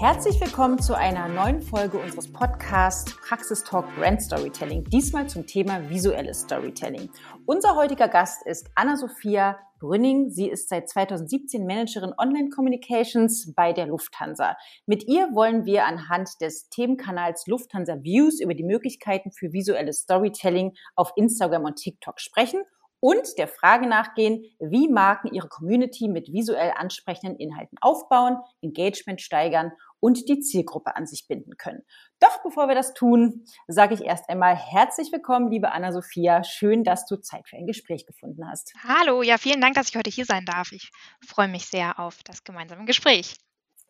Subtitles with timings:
[0.00, 4.82] Herzlich willkommen zu einer neuen Folge unseres Podcasts Praxistalk Brand Storytelling.
[4.84, 7.10] Diesmal zum Thema visuelles Storytelling.
[7.44, 10.30] Unser heutiger Gast ist Anna-Sophia Brünning.
[10.30, 14.56] Sie ist seit 2017 Managerin Online Communications bei der Lufthansa.
[14.86, 20.72] Mit ihr wollen wir anhand des Themenkanals Lufthansa Views über die Möglichkeiten für visuelles Storytelling
[20.94, 22.62] auf Instagram und TikTok sprechen
[23.00, 29.72] und der Frage nachgehen, wie Marken ihre Community mit visuell ansprechenden Inhalten aufbauen, Engagement steigern
[30.00, 31.82] und die Zielgruppe an sich binden können.
[32.18, 36.42] Doch bevor wir das tun, sage ich erst einmal herzlich willkommen, liebe Anna-Sophia.
[36.42, 38.72] Schön, dass du Zeit für ein Gespräch gefunden hast.
[38.82, 40.72] Hallo, ja, vielen Dank, dass ich heute hier sein darf.
[40.72, 40.90] Ich
[41.24, 43.36] freue mich sehr auf das gemeinsame Gespräch.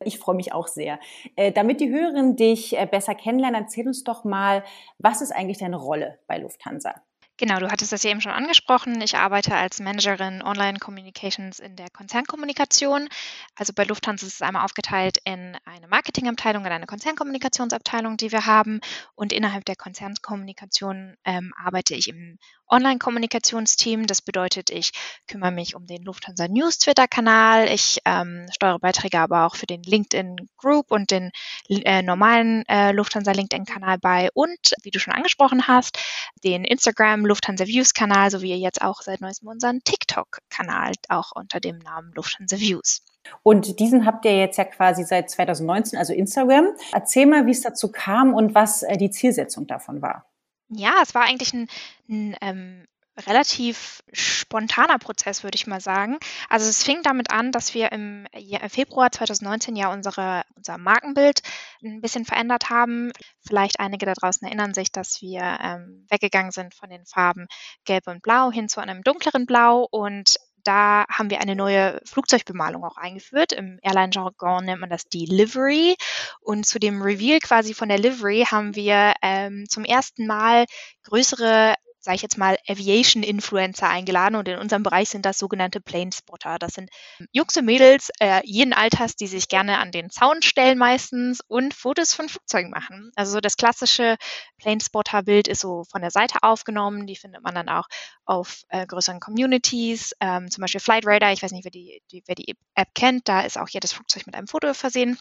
[0.03, 0.99] Ich freue mich auch sehr.
[1.37, 4.65] Äh, damit die Hörerinnen dich äh, besser kennenlernen, erzähl uns doch mal,
[4.99, 6.95] was ist eigentlich deine Rolle bei Lufthansa?
[7.41, 9.01] Genau, du hattest das ja eben schon angesprochen.
[9.01, 13.09] Ich arbeite als Managerin Online Communications in der Konzernkommunikation.
[13.57, 18.45] Also bei Lufthansa ist es einmal aufgeteilt in eine Marketingabteilung und eine Konzernkommunikationsabteilung, die wir
[18.45, 18.83] haben.
[19.15, 22.39] Und innerhalb der Konzernkommunikation ähm, arbeite ich im
[22.71, 24.07] Online-Kommunikationsteam.
[24.07, 24.93] Das bedeutet, ich
[25.27, 27.69] kümmere mich um den Lufthansa News Twitter-Kanal.
[27.69, 31.31] Ich ähm, steuere Beiträge aber auch für den LinkedIn Group und den
[31.69, 35.99] äh, normalen äh, Lufthansa LinkedIn-Kanal bei und, wie du schon angesprochen hast,
[36.45, 42.13] den Instagram Lufthansa Views-Kanal sowie jetzt auch seit neuestem unseren TikTok-Kanal, auch unter dem Namen
[42.15, 43.03] Lufthansa Views.
[43.43, 46.69] Und diesen habt ihr jetzt ja quasi seit 2019, also Instagram.
[46.93, 50.30] Erzähl mal, wie es dazu kam und was äh, die Zielsetzung davon war.
[50.73, 51.67] Ja, es war eigentlich ein
[52.09, 52.87] 'n, ähm,
[53.27, 56.19] relativ spontaner Prozess, würde ich mal sagen.
[56.49, 58.27] Also, es fing damit an, dass wir im
[58.69, 61.41] Februar 2019 ja unsere unser Markenbild
[61.83, 63.11] ein bisschen verändert haben.
[63.47, 67.47] Vielleicht einige da draußen erinnern sich, dass wir, ähm, weggegangen sind von den Farben
[67.85, 72.85] Gelb und Blau hin zu einem dunkleren Blau und da haben wir eine neue Flugzeugbemalung
[72.85, 73.53] auch eingeführt.
[73.53, 75.97] Im Airline-Jargon nennt man das die Livery.
[76.41, 80.67] Und zu dem Reveal quasi von der Livery haben wir ähm, zum ersten Mal
[81.05, 86.59] größere sage ich jetzt mal, Aviation-Influencer eingeladen und in unserem Bereich sind das sogenannte Planespotter.
[86.59, 86.91] Das sind
[87.33, 91.75] Jungs und Mädels äh, jeden Alters, die sich gerne an den Zaun stellen meistens und
[91.75, 93.13] Fotos von Flugzeugen machen.
[93.17, 94.17] Also so das klassische
[94.59, 97.07] Planespotter-Bild ist so von der Seite aufgenommen.
[97.07, 97.87] Die findet man dann auch
[98.25, 101.33] auf äh, größeren Communities, ähm, zum Beispiel Flightradar.
[101.33, 103.29] Ich weiß nicht, wer die, die, wer die App kennt.
[103.29, 105.19] Da ist auch jedes Flugzeug mit einem Foto versehen.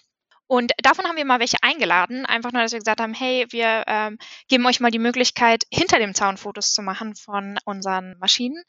[0.50, 3.84] Und davon haben wir mal welche eingeladen, einfach nur, dass wir gesagt haben, hey, wir
[3.86, 4.18] ähm,
[4.48, 8.64] geben euch mal die Möglichkeit, hinter dem Zaun Fotos zu machen von unseren Maschinen.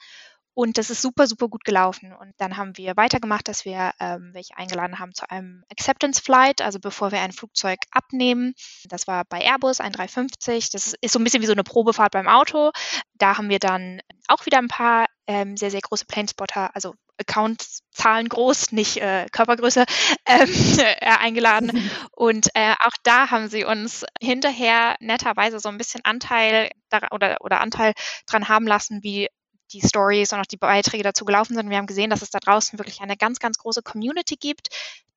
[0.53, 2.13] Und das ist super, super gut gelaufen.
[2.13, 6.61] Und dann haben wir weitergemacht, dass wir ähm, welche eingeladen haben zu einem Acceptance Flight,
[6.61, 8.53] also bevor wir ein Flugzeug abnehmen.
[8.85, 10.69] Das war bei Airbus, ein 350.
[10.69, 12.73] Das ist so ein bisschen wie so eine Probefahrt beim Auto.
[13.15, 18.29] Da haben wir dann auch wieder ein paar ähm, sehr, sehr große Planespotter, also Account-Zahlen
[18.29, 19.85] groß, nicht äh, Körpergröße,
[20.27, 20.49] ähm,
[20.79, 21.73] äh, eingeladen.
[22.13, 26.71] Und äh, auch da haben sie uns hinterher netterweise so ein bisschen Anteil
[27.13, 27.93] oder, oder Anteil
[28.27, 29.29] dran haben lassen, wie
[29.73, 31.71] die Stories und auch die Beiträge dazu gelaufen sind.
[31.71, 34.69] Wir haben gesehen, dass es da draußen wirklich eine ganz, ganz große Community gibt,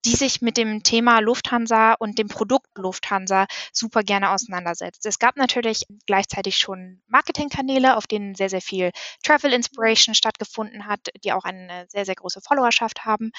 [0.05, 5.05] die sich mit dem Thema Lufthansa und dem Produkt Lufthansa super gerne auseinandersetzt.
[5.05, 8.91] Es gab natürlich gleichzeitig schon Marketingkanäle, auf denen sehr, sehr viel
[9.23, 13.31] Travel Inspiration stattgefunden hat, die auch eine sehr, sehr große Followerschaft haben.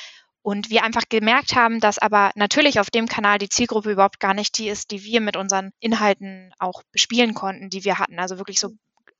[0.42, 4.34] Und wir einfach gemerkt haben, dass aber natürlich auf dem Kanal die Zielgruppe überhaupt gar
[4.34, 8.18] nicht die ist, die wir mit unseren Inhalten auch bespielen konnten, die wir hatten.
[8.18, 8.70] Also wirklich so,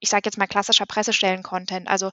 [0.01, 1.89] ich sage jetzt mal klassischer Pressestellen-Content.
[1.89, 2.11] Also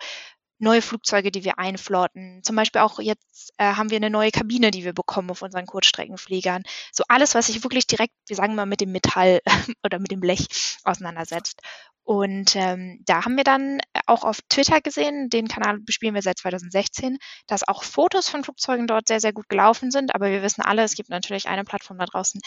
[0.61, 2.41] neue Flugzeuge, die wir einflotten.
[2.43, 5.65] Zum Beispiel auch jetzt äh, haben wir eine neue Kabine, die wir bekommen auf unseren
[5.65, 6.63] Kurzstreckenfliegern.
[6.91, 9.41] So alles, was sich wirklich direkt, wir sagen mal, mit dem Metall
[9.83, 10.47] oder mit dem Blech
[10.83, 11.61] auseinandersetzt.
[12.03, 16.39] Und ähm, da haben wir dann auch auf Twitter gesehen, den Kanal bespielen wir seit
[16.39, 17.17] 2016,
[17.47, 20.13] dass auch Fotos von Flugzeugen dort sehr, sehr gut gelaufen sind.
[20.13, 22.41] Aber wir wissen alle, es gibt natürlich eine Plattform da draußen,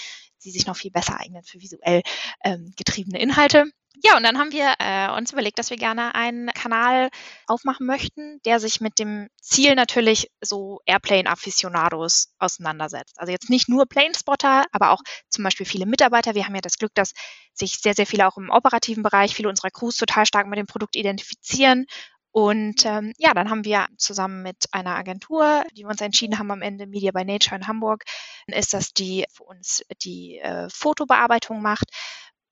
[0.44, 2.02] die sich noch viel besser eignet für visuell
[2.44, 3.70] ähm, getriebene Inhalte.
[4.03, 7.11] Ja, und dann haben wir äh, uns überlegt, dass wir gerne einen Kanal
[7.46, 13.19] aufmachen möchten, der sich mit dem Ziel natürlich so Airplane-Afficionados auseinandersetzt.
[13.20, 16.35] Also jetzt nicht nur Planespotter, aber auch zum Beispiel viele Mitarbeiter.
[16.35, 17.12] Wir haben ja das Glück, dass
[17.52, 20.67] sich sehr, sehr viele auch im operativen Bereich, viele unserer Crews total stark mit dem
[20.67, 21.87] Produkt identifizieren
[22.32, 26.50] und ähm, ja, dann haben wir zusammen mit einer Agentur, die wir uns entschieden haben
[26.50, 28.02] am Ende, Media by Nature in Hamburg,
[28.49, 31.90] ist das die für uns die äh, Fotobearbeitung macht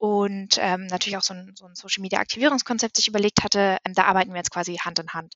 [0.02, 3.78] und ähm, natürlich auch so ein, so ein Social Media Aktivierungskonzept sich überlegt hatte.
[3.84, 5.34] Ähm, da arbeiten wir jetzt quasi Hand in Hand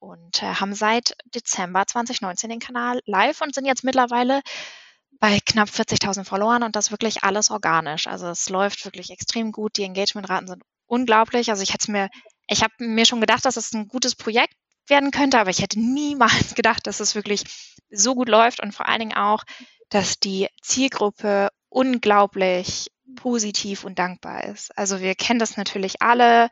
[0.00, 4.40] und äh, haben seit Dezember 2019 den Kanal live und sind jetzt mittlerweile
[5.20, 8.08] bei knapp 40.000 Followern und das wirklich alles organisch.
[8.08, 9.76] Also es läuft wirklich extrem gut.
[9.76, 11.50] Die Engagementraten sind unglaublich.
[11.50, 12.08] Also ich hätte mir,
[12.48, 14.54] ich habe mir schon gedacht, dass es ein gutes Projekt
[14.88, 17.44] werden könnte, aber ich hätte niemals gedacht, dass es wirklich
[17.88, 19.44] so gut läuft und vor allen Dingen auch,
[19.90, 24.76] dass die Zielgruppe unglaublich positiv und dankbar ist.
[24.76, 26.48] Also wir kennen das natürlich alle.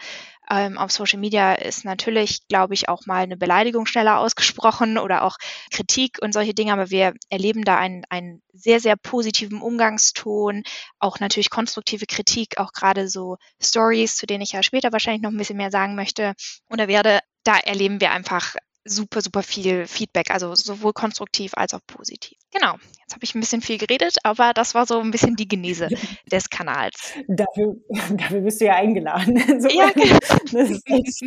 [0.49, 5.23] Ähm, auf Social Media ist natürlich, glaube ich, auch mal eine Beleidigung schneller ausgesprochen oder
[5.23, 5.37] auch
[5.71, 10.63] Kritik und solche Dinge, aber wir erleben da einen, einen sehr, sehr positiven Umgangston,
[10.99, 15.31] auch natürlich konstruktive Kritik, auch gerade so Stories, zu denen ich ja später wahrscheinlich noch
[15.31, 16.35] ein bisschen mehr sagen möchte
[16.71, 17.21] oder werde.
[17.45, 18.57] Da erleben wir einfach
[18.87, 22.39] super, super viel Feedback, also sowohl konstruktiv als auch positiv.
[22.53, 25.49] Genau, jetzt habe ich ein bisschen viel geredet, aber das war so ein bisschen die
[25.49, 25.89] Genese
[26.33, 27.13] des Kanals.
[27.29, 27.77] Dafür,
[28.11, 29.43] dafür bist du ja eingeladen.
[29.59, 30.19] So, ja, genau.
[30.53, 31.23] Das ist echt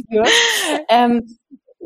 [0.90, 1.38] ähm,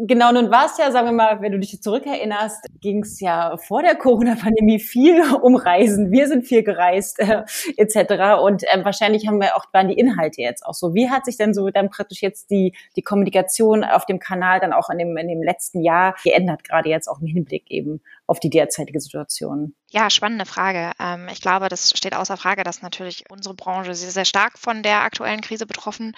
[0.06, 3.56] Genau, nun war es ja, sagen wir mal, wenn du dich zurückerinnerst, ging es ja
[3.56, 6.12] vor der Corona-Pandemie viel um Reisen.
[6.12, 7.44] Wir sind viel gereist äh,
[7.78, 8.42] etc.
[8.44, 10.94] Und äh, wahrscheinlich haben wir auch waren die Inhalte jetzt auch so.
[10.94, 14.74] Wie hat sich denn so dann praktisch jetzt die die Kommunikation auf dem Kanal dann
[14.74, 18.42] auch in dem in dem letzten Jahr geändert, gerade jetzt auch im Hinblick eben auf
[18.42, 19.74] die derzeitige Situation?
[19.90, 20.92] Ja, spannende Frage.
[21.00, 24.84] Ähm, ich glaube, das steht außer Frage, dass natürlich unsere Branche sehr, sehr stark von
[24.84, 26.14] der aktuellen Krise betroffen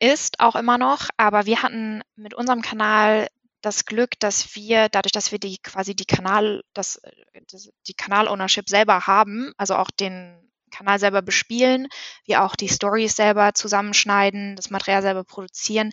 [0.00, 1.08] ist, auch immer noch.
[1.16, 3.28] Aber wir hatten mit unserem Kanal
[3.62, 7.00] das Glück, dass wir, dadurch, dass wir die quasi die Kanal, das,
[7.50, 10.38] das die Kanal-Ownership selber haben, also auch den
[10.70, 11.88] Kanal selber bespielen,
[12.24, 15.90] wir auch die Stories selber zusammenschneiden, das Material selber produzieren,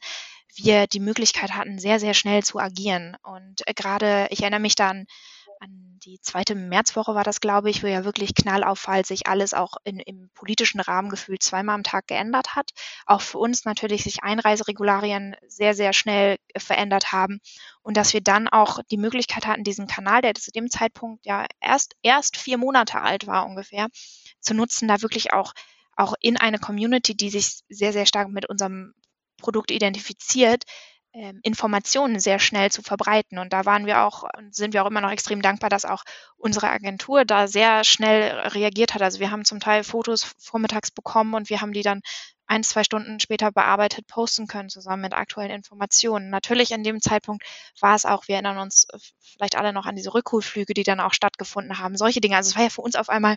[0.56, 3.18] wir die Möglichkeit hatten, sehr, sehr schnell zu agieren.
[3.24, 5.08] Und äh, gerade, ich erinnere mich dann an
[6.06, 10.00] die zweite Märzwoche war das, glaube ich, wo ja wirklich knallauffall sich alles auch in,
[10.00, 12.72] im politischen Rahmen gefühlt zweimal am Tag geändert hat.
[13.06, 17.40] Auch für uns natürlich sich Einreiseregularien sehr, sehr schnell verändert haben
[17.82, 21.46] und dass wir dann auch die Möglichkeit hatten, diesen Kanal, der zu dem Zeitpunkt ja
[21.62, 23.88] erst, erst vier Monate alt war ungefähr,
[24.42, 25.54] zu nutzen, da wirklich auch,
[25.96, 28.94] auch in eine Community, die sich sehr, sehr stark mit unserem
[29.38, 30.64] Produkt identifiziert,
[31.44, 33.38] Informationen sehr schnell zu verbreiten.
[33.38, 36.04] Und da waren wir auch und sind wir auch immer noch extrem dankbar, dass auch
[36.38, 39.04] unsere Agentur da sehr schnell reagiert hat.
[39.04, 42.02] Also wir haben zum Teil Fotos vormittags bekommen und wir haben die dann
[42.48, 46.30] ein, zwei Stunden später bearbeitet posten können, zusammen mit aktuellen Informationen.
[46.30, 47.44] Natürlich in dem Zeitpunkt
[47.80, 48.88] war es auch, wir erinnern uns
[49.20, 51.96] vielleicht alle noch an diese Rückholflüge, die dann auch stattgefunden haben.
[51.96, 52.38] Solche Dinge.
[52.38, 53.36] Also es war ja für uns auf einmal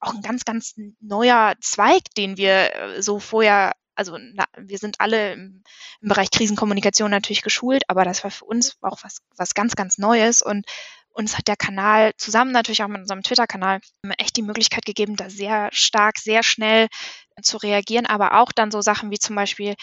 [0.00, 5.00] auch ein ganz, ganz neuer Zweig, den wir äh, so vorher also na, wir sind
[5.00, 5.62] alle im,
[6.00, 9.98] im, Bereich Krisenkommunikation natürlich geschult, aber das war für uns auch was, was ganz, ganz
[9.98, 10.66] Neues und
[11.10, 13.80] uns hat der Kanal zusammen natürlich auch mit unserem Twitter-Kanal
[14.18, 16.88] echt die Möglichkeit gegeben, da sehr stark, sehr schnell
[17.42, 19.74] zu reagieren, aber auch dann so Sachen wie zum Beispiel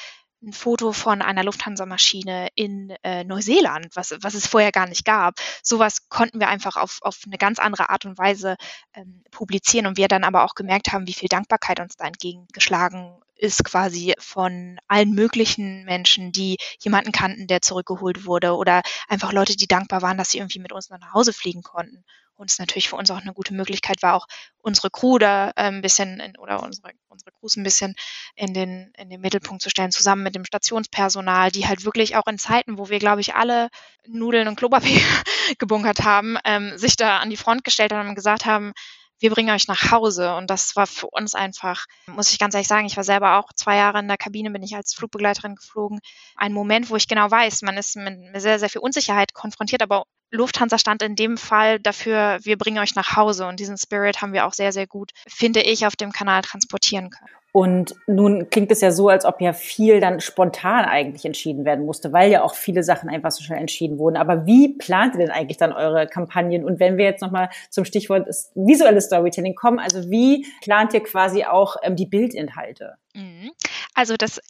[0.43, 5.35] ein Foto von einer Lufthansa-Maschine in äh, Neuseeland, was, was es vorher gar nicht gab.
[5.63, 8.57] Sowas konnten wir einfach auf, auf eine ganz andere Art und Weise
[8.93, 13.19] ähm, publizieren und wir dann aber auch gemerkt haben, wie viel Dankbarkeit uns da entgegengeschlagen
[13.43, 19.57] ist quasi von allen möglichen Menschen, die jemanden kannten, der zurückgeholt wurde oder einfach Leute,
[19.57, 22.05] die dankbar waren, dass sie irgendwie mit uns nach Hause fliegen konnten.
[22.35, 24.27] Und es natürlich für uns auch eine gute Möglichkeit war, auch
[24.59, 27.95] unsere Crew da ein bisschen in, oder unsere, unsere Crews ein bisschen
[28.35, 32.27] in den, in den Mittelpunkt zu stellen, zusammen mit dem Stationspersonal, die halt wirklich auch
[32.27, 33.67] in Zeiten, wo wir, glaube ich, alle
[34.07, 35.01] Nudeln und Klopapier
[35.59, 38.71] gebunkert haben, ähm, sich da an die Front gestellt haben und gesagt haben,
[39.19, 40.35] wir bringen euch nach Hause.
[40.35, 43.53] Und das war für uns einfach, muss ich ganz ehrlich sagen, ich war selber auch
[43.55, 45.99] zwei Jahre in der Kabine, bin ich als Flugbegleiterin geflogen.
[46.35, 50.03] Ein Moment, wo ich genau weiß, man ist mit sehr, sehr viel Unsicherheit konfrontiert, aber
[50.33, 53.45] Lufthansa stand in dem Fall dafür, wir bringen euch nach Hause.
[53.45, 57.09] Und diesen Spirit haben wir auch sehr, sehr gut, finde ich, auf dem Kanal transportieren
[57.11, 57.29] können.
[57.51, 61.85] Und nun klingt es ja so, als ob ja viel dann spontan eigentlich entschieden werden
[61.85, 64.17] musste, weil ja auch viele Sachen einfach so schnell entschieden wurden.
[64.17, 66.65] Aber wie plant ihr denn eigentlich dann eure Kampagnen?
[66.65, 71.45] Und wenn wir jetzt nochmal zum Stichwort visuelles Storytelling kommen, also wie plant ihr quasi
[71.45, 72.95] auch ähm, die Bildinhalte?
[73.13, 73.51] Mhm.
[73.93, 74.41] Also das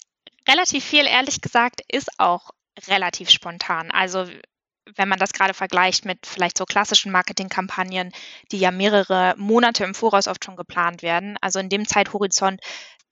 [0.48, 2.52] relativ viel, ehrlich gesagt, ist auch
[2.88, 3.92] relativ spontan.
[3.92, 4.28] Also
[4.96, 8.12] wenn man das gerade vergleicht mit vielleicht so klassischen Marketingkampagnen,
[8.52, 11.38] die ja mehrere Monate im Voraus oft schon geplant werden.
[11.42, 12.62] Also in dem Zeithorizont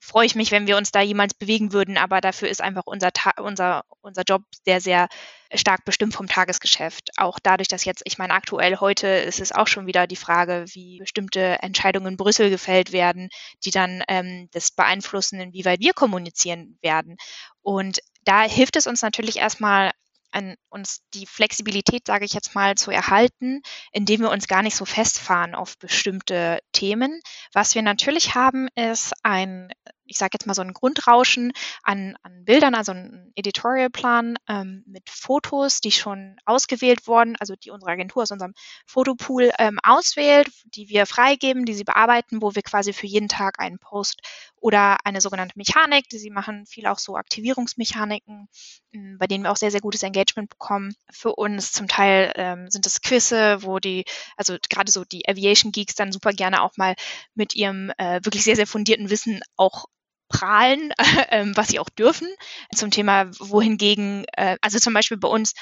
[0.01, 3.12] freue ich mich, wenn wir uns da jemals bewegen würden, aber dafür ist einfach unser,
[3.40, 5.08] unser, unser Job sehr, sehr
[5.54, 7.12] stark bestimmt vom Tagesgeschäft.
[7.18, 10.66] Auch dadurch, dass jetzt, ich meine, aktuell heute ist es auch schon wieder die Frage,
[10.70, 13.30] wie bestimmte Entscheidungen in Brüssel gefällt werden,
[13.63, 17.18] die dann ähm, das beeinflussen, inwieweit wir kommunizieren werden.
[17.62, 19.92] Und da hilft es uns natürlich erstmal
[20.31, 23.61] an uns die Flexibilität, sage ich jetzt mal, zu erhalten,
[23.91, 27.21] indem wir uns gar nicht so festfahren auf bestimmte Themen.
[27.53, 29.71] Was wir natürlich haben, ist ein,
[30.05, 35.09] ich sage jetzt mal so ein Grundrauschen an, an Bildern, also ein Editorialplan ähm, mit
[35.09, 38.53] Fotos, die schon ausgewählt wurden, also die unsere Agentur aus unserem
[38.85, 43.59] Fotopool ähm, auswählt, die wir freigeben, die sie bearbeiten, wo wir quasi für jeden Tag
[43.59, 44.21] einen Post
[44.62, 46.06] oder eine sogenannte Mechanik.
[46.10, 48.48] Sie machen viel auch so Aktivierungsmechaniken,
[48.94, 50.96] hm, bei denen wir auch sehr, sehr gutes Engagement bekommen.
[51.12, 54.06] Für uns zum Teil ähm, sind es Quizze, wo die,
[54.38, 56.96] also gerade so die Aviation Geeks dann super gerne auch mal
[57.34, 59.86] mit ihrem äh, wirklich sehr, sehr fundierten Wissen auch
[60.30, 60.91] prahlen,
[61.30, 62.27] äh, was sie auch dürfen.
[62.75, 65.53] Zum Thema, wohingegen, äh, also zum Beispiel bei uns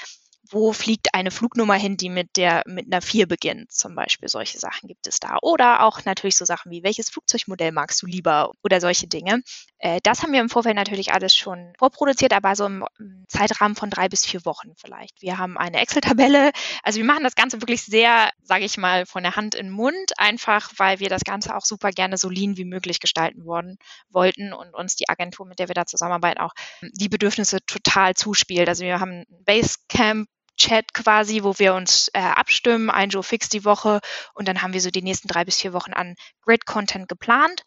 [0.50, 4.28] wo fliegt eine Flugnummer hin, die mit der mit einer 4 beginnt, zum Beispiel.
[4.28, 5.38] Solche Sachen gibt es da.
[5.42, 9.42] Oder auch natürlich so Sachen wie, welches Flugzeugmodell magst du lieber oder solche Dinge.
[9.78, 12.84] Äh, das haben wir im Vorfeld natürlich alles schon vorproduziert, aber so im,
[13.28, 15.22] Zeitrahmen von drei bis vier Wochen vielleicht.
[15.22, 16.50] Wir haben eine Excel-Tabelle.
[16.82, 19.72] Also wir machen das Ganze wirklich sehr, sage ich mal, von der Hand in den
[19.72, 23.78] Mund, einfach weil wir das Ganze auch super gerne so lean wie möglich gestalten worden,
[24.10, 28.68] wollten und uns die Agentur, mit der wir da zusammenarbeiten, auch die Bedürfnisse total zuspielt.
[28.68, 30.28] Also wir haben ein Basecamp
[30.60, 34.00] Chat quasi, wo wir uns äh, abstimmen, ein Joe fix die Woche
[34.34, 36.14] und dann haben wir so die nächsten drei bis vier Wochen an
[36.44, 37.62] Grid-Content geplant.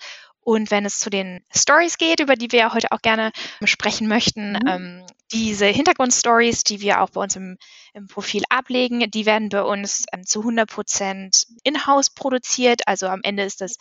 [0.46, 3.32] Und wenn es zu den Stories geht, über die wir ja heute auch gerne
[3.64, 4.68] sprechen möchten, mhm.
[4.68, 7.58] ähm, diese Hintergrundstories, die wir auch bei uns im,
[7.94, 12.82] im Profil ablegen, die werden bei uns ähm, zu 100 Prozent in-house produziert.
[12.88, 13.78] Also am Ende ist das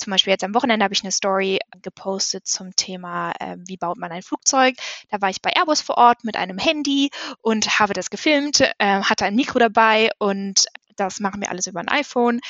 [0.00, 3.98] zum Beispiel jetzt am Wochenende habe ich eine Story gepostet zum Thema, äh, wie baut
[3.98, 4.74] man ein Flugzeug.
[5.10, 7.10] Da war ich bei Airbus vor Ort mit einem Handy
[7.42, 10.66] und habe das gefilmt, äh, hatte ein Mikro dabei und
[10.96, 12.40] das machen wir alles über ein iPhone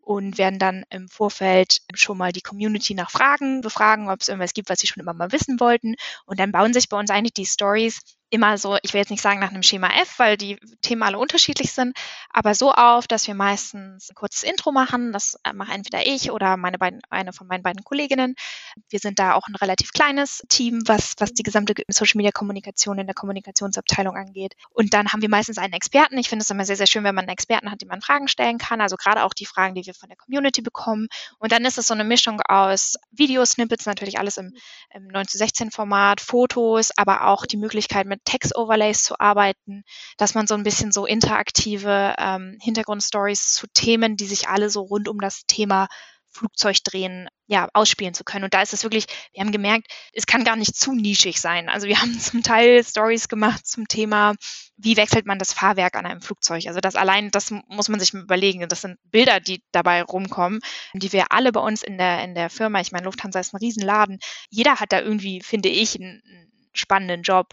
[0.00, 4.54] und werden dann im Vorfeld schon mal die Community nach Fragen befragen, ob es irgendwas
[4.54, 5.94] gibt, was sie schon immer mal wissen wollten.
[6.26, 9.22] Und dann bauen sich bei uns eigentlich die Stories immer so, ich will jetzt nicht
[9.22, 11.96] sagen nach einem Schema F, weil die Themen alle unterschiedlich sind,
[12.30, 15.12] aber so auf, dass wir meistens ein kurzes Intro machen.
[15.12, 18.36] Das äh, mache entweder ich oder meine beiden, eine von meinen beiden Kolleginnen.
[18.88, 22.98] Wir sind da auch ein relativ kleines Team, was, was die gesamte Social Media Kommunikation
[22.98, 24.54] in der Kommunikationsabteilung angeht.
[24.70, 26.16] Und dann haben wir meistens einen Experten.
[26.16, 28.28] Ich finde es immer sehr, sehr schön, wenn man einen Experten hat, dem man Fragen
[28.28, 28.80] stellen kann.
[28.80, 31.08] Also gerade auch die Fragen, die wir von der Community bekommen.
[31.38, 34.54] Und dann ist es so eine Mischung aus Videosnippets, natürlich alles im,
[34.94, 39.82] im 9 zu 16 Format, Fotos, aber auch die Möglichkeit mit Text-Overlays zu arbeiten,
[40.16, 44.82] dass man so ein bisschen so interaktive ähm, Hintergrundstories zu Themen, die sich alle so
[44.82, 45.88] rund um das Thema
[46.32, 48.44] Flugzeugdrehen ja, ausspielen zu können.
[48.44, 51.68] Und da ist es wirklich, wir haben gemerkt, es kann gar nicht zu nischig sein.
[51.68, 54.34] Also wir haben zum Teil Stories gemacht zum Thema,
[54.76, 56.66] wie wechselt man das Fahrwerk an einem Flugzeug.
[56.66, 58.66] Also das allein, das muss man sich überlegen.
[58.68, 60.60] Das sind Bilder, die dabei rumkommen,
[60.94, 63.58] die wir alle bei uns in der, in der Firma, ich meine, Lufthansa ist ein
[63.58, 64.18] Riesenladen.
[64.48, 66.22] Jeder hat da irgendwie, finde ich, einen
[66.72, 67.48] spannenden Job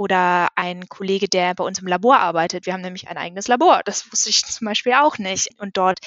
[0.00, 2.64] oder ein Kollege, der bei uns im Labor arbeitet.
[2.64, 3.82] Wir haben nämlich ein eigenes Labor.
[3.84, 5.50] Das wusste ich zum Beispiel auch nicht.
[5.60, 5.98] Und dort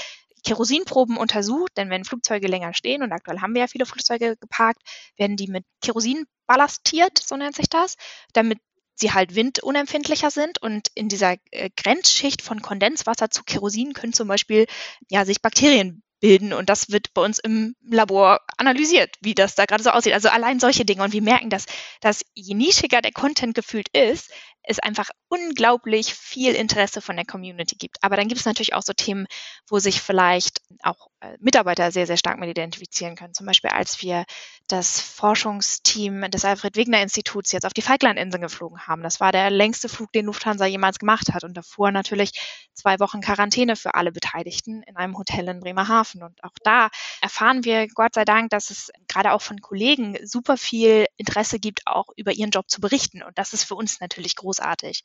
[0.43, 4.81] Kerosinproben untersucht, denn wenn Flugzeuge länger stehen, und aktuell haben wir ja viele Flugzeuge geparkt,
[5.15, 7.95] werden die mit Kerosin ballastiert, so nennt sich das,
[8.33, 8.57] damit
[8.95, 14.27] sie halt windunempfindlicher sind und in dieser äh, Grenzschicht von Kondenswasser zu Kerosin können zum
[14.27, 14.65] Beispiel
[15.07, 19.65] ja sich Bakterien bilden und das wird bei uns im Labor analysiert, wie das da
[19.65, 20.13] gerade so aussieht.
[20.13, 21.65] Also allein solche Dinge und wir merken, dass,
[21.99, 24.31] dass je nischiger der Content gefühlt ist,
[24.63, 27.97] es einfach unglaublich viel Interesse von der Community gibt.
[28.01, 29.27] Aber dann gibt es natürlich auch so Themen,
[29.67, 33.33] wo sich vielleicht auch äh, Mitarbeiter sehr, sehr stark mit identifizieren können.
[33.33, 34.25] Zum Beispiel, als wir
[34.67, 39.03] das Forschungsteam des Alfred-Wegener-Instituts jetzt auf die Falklandinseln geflogen haben.
[39.03, 41.43] Das war der längste Flug, den Lufthansa jemals gemacht hat.
[41.43, 42.31] Und davor natürlich
[42.73, 46.23] zwei Wochen Quarantäne für alle Beteiligten in einem Hotel in Bremerhaven.
[46.23, 46.89] Und auch da
[47.21, 51.81] erfahren wir Gott sei Dank, dass es gerade auch von Kollegen super viel Interesse gibt,
[51.85, 53.21] auch über ihren Job zu berichten.
[53.21, 55.03] Und das ist für uns natürlich groß großartig.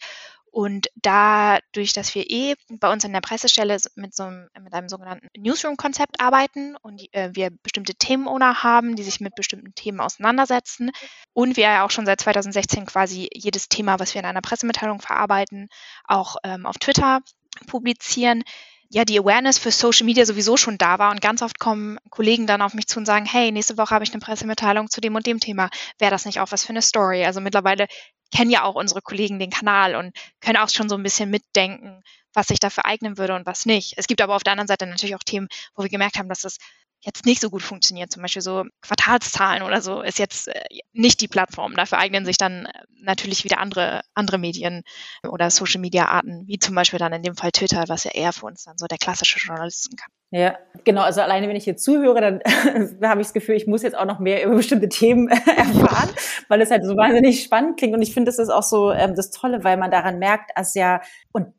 [0.50, 4.88] Und dadurch, dass wir eh bei uns in der Pressestelle mit, so einem, mit einem
[4.88, 10.90] sogenannten Newsroom-Konzept arbeiten und äh, wir bestimmte Themenowner haben, die sich mit bestimmten Themen auseinandersetzen
[11.35, 15.02] und wir ja auch schon seit 2016 quasi jedes Thema, was wir in einer Pressemitteilung
[15.02, 15.69] verarbeiten,
[16.05, 17.21] auch ähm, auf Twitter
[17.67, 18.43] publizieren,
[18.90, 22.47] ja die Awareness für Social Media sowieso schon da war und ganz oft kommen Kollegen
[22.47, 25.14] dann auf mich zu und sagen, hey, nächste Woche habe ich eine Pressemitteilung zu dem
[25.14, 25.69] und dem Thema.
[25.99, 27.25] Wäre das nicht auch was für eine Story?
[27.25, 27.87] Also mittlerweile
[28.32, 32.02] kennen ja auch unsere Kollegen den Kanal und können auch schon so ein bisschen mitdenken,
[32.35, 33.94] was sich dafür eignen würde und was nicht.
[33.97, 36.42] Es gibt aber auf der anderen Seite natürlich auch Themen, wo wir gemerkt haben, dass
[36.42, 36.58] das
[37.00, 38.11] jetzt nicht so gut funktioniert.
[38.11, 40.61] Zum Beispiel so Quartalszahlen oder so ist jetzt äh,
[40.93, 41.75] nicht die Plattform.
[41.75, 44.83] Dafür eignen sich dann äh, natürlich wieder andere, andere Medien
[45.28, 48.33] oder Social Media Arten, wie zum Beispiel dann in dem Fall Twitter, was ja eher
[48.33, 50.11] für uns dann so der klassische Journalisten kann.
[50.31, 51.02] Ja, genau.
[51.02, 52.40] Also alleine, wenn ich hier zuhöre, dann
[53.02, 56.11] habe ich das Gefühl, ich muss jetzt auch noch mehr über bestimmte Themen erfahren,
[56.49, 57.95] weil es halt so wahnsinnig spannend klingt.
[57.95, 60.75] Und ich finde, das ist auch so ähm, das Tolle, weil man daran merkt, dass
[60.75, 61.00] ja,
[61.33, 61.55] und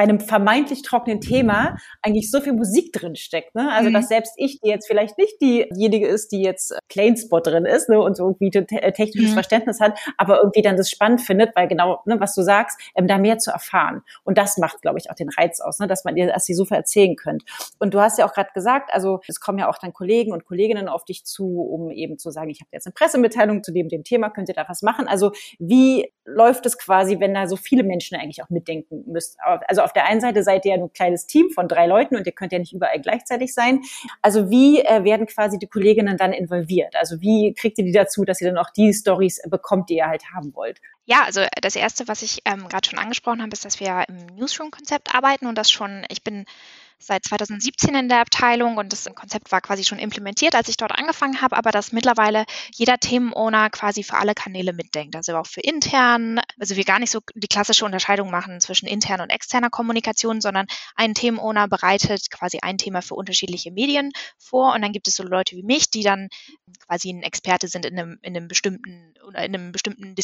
[0.00, 3.54] bei einem vermeintlich trockenen Thema eigentlich so viel Musik drin steckt.
[3.54, 3.70] Ne?
[3.70, 3.92] Also, mhm.
[3.92, 8.00] dass selbst ich, die jetzt vielleicht nicht diejenige ist, die jetzt Planespot drin ist ne,
[8.00, 9.34] und so irgendwie äh, technisches mhm.
[9.34, 13.08] Verständnis hat, aber irgendwie dann das spannend findet, weil genau, ne, was du sagst, ähm,
[13.08, 14.00] da mehr zu erfahren.
[14.24, 16.54] Und das macht, glaube ich, auch den Reiz aus, ne, dass man dir das sie
[16.54, 17.44] so erzählen könnt.
[17.78, 20.46] Und du hast ja auch gerade gesagt, also es kommen ja auch dann Kollegen und
[20.46, 23.90] Kolleginnen auf dich zu, um eben zu sagen, ich habe jetzt eine Pressemitteilung zu dem,
[23.90, 25.08] dem Thema, könnt ihr da was machen?
[25.08, 29.36] Also wie läuft es quasi, wenn da so viele Menschen eigentlich auch mitdenken müsst?
[29.66, 32.26] Also auf der einen Seite seid ihr ja ein kleines Team von drei Leuten und
[32.26, 33.80] ihr könnt ja nicht überall gleichzeitig sein.
[34.22, 36.94] Also wie äh, werden quasi die Kolleginnen dann involviert?
[36.96, 40.06] Also wie kriegt ihr die dazu, dass ihr dann auch die Stories bekommt, die ihr
[40.06, 40.80] halt haben wollt?
[41.04, 44.26] Ja, also das Erste, was ich ähm, gerade schon angesprochen habe, ist, dass wir im
[44.36, 46.44] Newsroom-Konzept arbeiten und das schon, ich bin
[47.00, 50.92] seit 2017 in der Abteilung und das Konzept war quasi schon implementiert, als ich dort
[50.92, 55.60] angefangen habe, aber dass mittlerweile jeder Themenowner quasi für alle Kanäle mitdenkt, also auch für
[55.60, 60.40] intern, also wir gar nicht so die klassische Unterscheidung machen zwischen interner und externer Kommunikation,
[60.40, 65.16] sondern ein Themenowner bereitet quasi ein Thema für unterschiedliche Medien vor und dann gibt es
[65.16, 66.28] so Leute wie mich, die dann
[66.86, 70.14] quasi ein Experte sind in einem, in einem bestimmten oder in einem bestimmten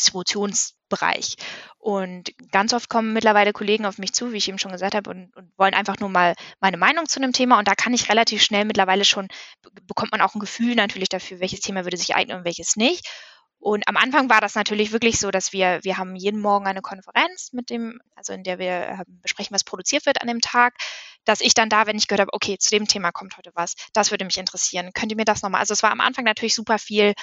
[0.87, 1.37] Distributionsbereich.
[1.79, 5.11] Und ganz oft kommen mittlerweile Kollegen auf mich zu, wie ich eben schon gesagt habe,
[5.11, 7.59] und, und wollen einfach nur mal meine Meinung zu einem Thema.
[7.59, 9.29] Und da kann ich relativ schnell mittlerweile schon,
[9.83, 13.07] bekommt man auch ein Gefühl natürlich dafür, welches Thema würde sich eignen und welches nicht.
[13.59, 16.83] Und am Anfang war das natürlich wirklich so, dass wir, wir haben jeden Morgen eine
[16.83, 20.75] Konferenz mit dem, also in der wir äh, besprechen, was produziert wird an dem Tag,
[21.25, 23.75] dass ich dann da, wenn ich gehört habe, okay, zu dem Thema kommt heute was,
[23.93, 26.55] das würde mich interessieren, könnt ihr mir das nochmal, also es war am Anfang natürlich
[26.55, 27.15] super viel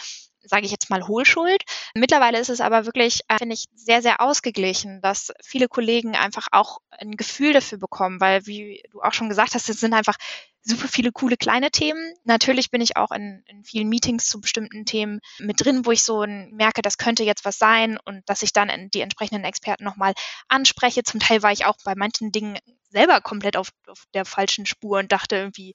[0.44, 1.64] sage ich jetzt mal, Hohlschuld.
[1.96, 6.48] Mittlerweile ist es aber wirklich, äh, finde ich, sehr, sehr ausgeglichen, dass viele Kollegen einfach
[6.52, 10.16] auch ein Gefühl dafür bekommen, weil, wie du auch schon gesagt hast, es sind einfach
[10.64, 12.14] super viele coole kleine Themen.
[12.24, 16.04] Natürlich bin ich auch in, in vielen Meetings zu bestimmten Themen mit drin, wo ich
[16.04, 20.14] so merke, das könnte jetzt was sein und dass ich dann die entsprechenden Experten nochmal
[20.48, 21.04] anspreche.
[21.04, 22.58] Zum Teil war ich auch bei manchen Dingen
[22.90, 25.74] selber komplett auf, auf der falschen Spur und dachte irgendwie,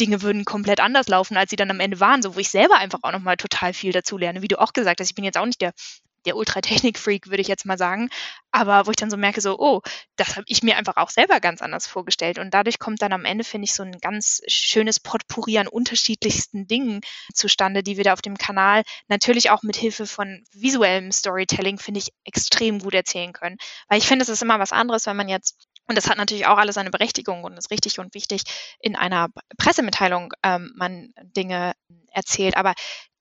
[0.00, 2.76] Dinge würden komplett anders laufen, als sie dann am Ende waren, so wo ich selber
[2.76, 4.40] einfach auch nochmal total viel dazu lerne.
[4.40, 5.72] Wie du auch gesagt hast, ich bin jetzt auch nicht der
[6.26, 8.08] der Ultratechnik-Freak, würde ich jetzt mal sagen.
[8.50, 9.80] Aber wo ich dann so merke, so, oh,
[10.16, 12.38] das habe ich mir einfach auch selber ganz anders vorgestellt.
[12.38, 16.66] Und dadurch kommt dann am Ende, finde ich, so ein ganz schönes Potpourri an unterschiedlichsten
[16.66, 17.00] Dingen
[17.32, 22.00] zustande, die wir da auf dem Kanal natürlich auch mit Hilfe von visuellem Storytelling, finde
[22.00, 23.56] ich, extrem gut erzählen können.
[23.88, 26.46] Weil ich finde, es ist immer was anderes, wenn man jetzt und das hat natürlich
[26.46, 28.44] auch alles seine Berechtigung und ist richtig und wichtig,
[28.78, 29.26] in einer
[29.58, 31.72] Pressemitteilung ähm, man Dinge
[32.12, 32.56] erzählt.
[32.56, 32.74] Aber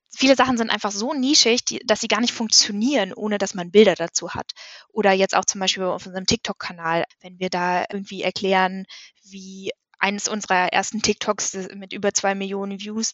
[0.10, 3.72] viele Sachen sind einfach so nischig, die, dass sie gar nicht funktionieren, ohne dass man
[3.72, 4.52] Bilder dazu hat.
[4.90, 8.86] Oder jetzt auch zum Beispiel auf unserem TikTok-Kanal, wenn wir da irgendwie erklären,
[9.24, 13.14] wie eines unserer ersten TikToks mit über zwei Millionen Views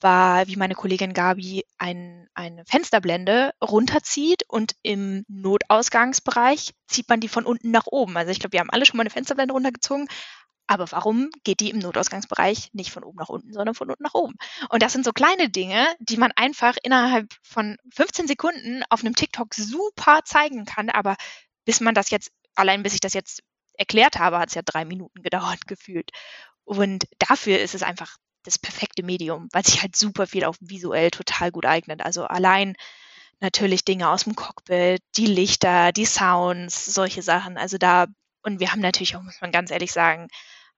[0.00, 7.28] war, wie meine Kollegin Gabi ein, eine Fensterblende runterzieht und im Notausgangsbereich zieht man die
[7.28, 8.16] von unten nach oben.
[8.16, 10.06] Also ich glaube, wir haben alle schon mal eine Fensterblende runtergezogen,
[10.66, 14.14] aber warum geht die im Notausgangsbereich nicht von oben nach unten, sondern von unten nach
[14.14, 14.34] oben?
[14.68, 19.14] Und das sind so kleine Dinge, die man einfach innerhalb von 15 Sekunden auf einem
[19.14, 20.90] TikTok super zeigen kann.
[20.90, 21.16] Aber
[21.64, 23.42] bis man das jetzt, allein bis ich das jetzt
[23.74, 26.10] erklärt habe, hat es ja drei Minuten gedauert gefühlt.
[26.64, 31.10] Und dafür ist es einfach das perfekte Medium, weil sich halt super viel auch visuell
[31.10, 32.00] total gut eignet.
[32.04, 32.76] Also allein
[33.40, 37.56] natürlich Dinge aus dem Cockpit, die Lichter, die Sounds, solche Sachen.
[37.56, 38.06] Also da,
[38.42, 40.28] und wir haben natürlich auch, muss man ganz ehrlich sagen,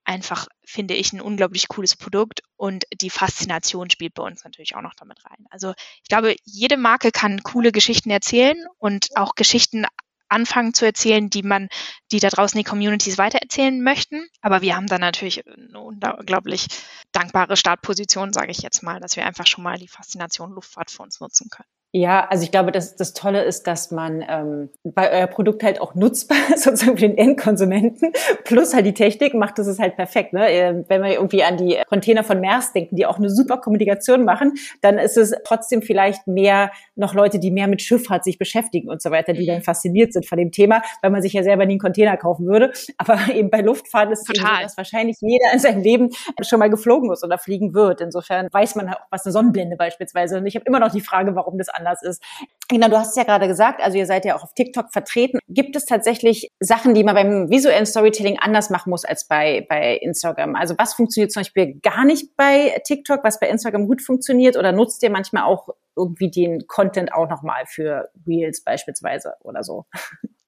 [0.03, 4.81] einfach, finde ich, ein unglaublich cooles Produkt und die Faszination spielt bei uns natürlich auch
[4.81, 5.45] noch damit rein.
[5.49, 9.85] Also ich glaube, jede Marke kann coole Geschichten erzählen und auch Geschichten
[10.29, 11.69] anfangen zu erzählen, die man,
[12.11, 14.27] die da draußen die Communities weitererzählen möchten.
[14.41, 16.67] Aber wir haben da natürlich eine unglaublich
[17.11, 21.03] dankbare Startposition, sage ich jetzt mal, dass wir einfach schon mal die Faszination Luftfahrt für
[21.03, 21.69] uns nutzen können.
[21.91, 25.81] Ja, also ich glaube, dass das Tolle ist, dass man ähm, bei euer Produkt halt
[25.81, 29.95] auch nutzbar ist, sozusagen für den Endkonsumenten, plus halt die Technik macht das ist halt
[29.95, 30.33] perfekt.
[30.33, 30.47] Ne?
[30.49, 34.23] Ähm, wenn wir irgendwie an die Container von Mers denken, die auch eine super Kommunikation
[34.23, 38.87] machen, dann ist es trotzdem vielleicht mehr noch Leute, die mehr mit Schifffahrt sich beschäftigen
[38.87, 39.63] und so weiter, die dann mhm.
[39.63, 42.71] fasziniert sind von dem Thema, weil man sich ja selber nie einen Container kaufen würde.
[42.97, 46.09] Aber eben bei Luftfahrt ist es so, dass wahrscheinlich jeder in seinem Leben
[46.41, 47.99] schon mal geflogen ist oder fliegen wird.
[47.99, 50.37] Insofern weiß man auch, was eine Sonnenblende beispielsweise.
[50.37, 52.23] Und ich habe immer noch die Frage, warum das anders ist.
[52.67, 55.39] Genau, du hast es ja gerade gesagt, also ihr seid ja auch auf TikTok vertreten.
[55.47, 59.95] Gibt es tatsächlich Sachen, die man beim visuellen Storytelling anders machen muss als bei, bei
[59.95, 60.55] Instagram?
[60.55, 64.55] Also was funktioniert zum Beispiel gar nicht bei TikTok, was bei Instagram gut funktioniert?
[64.55, 69.85] Oder nutzt ihr manchmal auch irgendwie den Content auch nochmal für Reels beispielsweise oder so?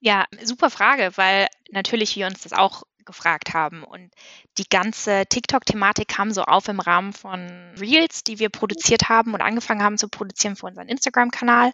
[0.04, 3.84] Ja, super Frage, weil natürlich wir uns das auch gefragt haben.
[3.84, 4.12] Und
[4.58, 9.42] die ganze TikTok-Thematik kam so auf im Rahmen von Reels, die wir produziert haben und
[9.42, 11.72] angefangen haben zu produzieren für unseren Instagram-Kanal.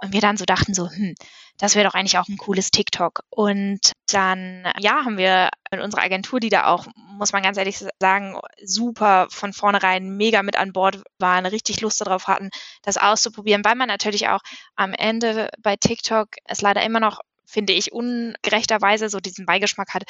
[0.00, 1.14] Und wir dann so dachten so, hm,
[1.58, 3.22] das wäre doch eigentlich auch ein cooles TikTok.
[3.30, 7.84] Und dann, ja, haben wir in unserer Agentur, die da auch, muss man ganz ehrlich
[8.00, 12.50] sagen, super von vornherein mega mit an Bord waren, richtig Lust darauf hatten,
[12.82, 14.40] das auszuprobieren, weil man natürlich auch
[14.76, 20.04] am Ende bei TikTok es leider immer noch, finde ich, ungerechterweise so diesen Beigeschmack hat,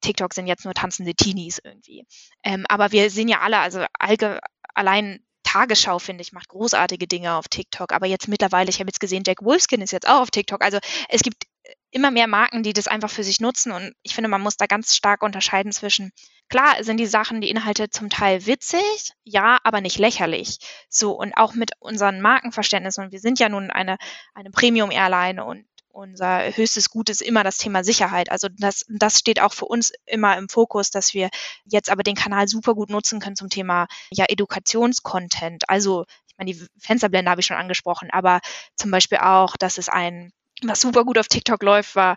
[0.00, 2.06] TikTok sind jetzt nur tanzende Teenies irgendwie.
[2.42, 4.40] Ähm, aber wir sehen ja alle, also allge
[4.74, 7.92] allein Tagesschau, finde ich, macht großartige Dinge auf TikTok.
[7.92, 10.62] Aber jetzt mittlerweile, ich habe jetzt gesehen, Jack Wolfskin ist jetzt auch auf TikTok.
[10.62, 10.78] Also
[11.08, 11.44] es gibt
[11.90, 13.72] immer mehr Marken, die das einfach für sich nutzen.
[13.72, 16.12] Und ich finde, man muss da ganz stark unterscheiden zwischen,
[16.48, 20.58] klar sind die Sachen, die Inhalte zum Teil witzig, ja, aber nicht lächerlich.
[20.88, 23.04] So, und auch mit unseren Markenverständnissen.
[23.04, 23.96] Und wir sind ja nun eine,
[24.34, 25.64] eine Premium-Airline und
[25.96, 28.30] unser höchstes Gut ist immer das Thema Sicherheit.
[28.30, 31.30] Also das, das steht auch für uns immer im Fokus, dass wir
[31.64, 35.68] jetzt aber den Kanal super gut nutzen können zum Thema ja Edukationscontent.
[35.68, 38.40] Also ich meine, die Fensterblende habe ich schon angesprochen, aber
[38.76, 40.32] zum Beispiel auch, dass es ein
[40.62, 42.16] was super gut auf TikTok läuft, war